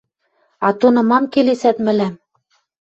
[0.67, 2.13] «А тоны мам келесӓт мӹлӓм?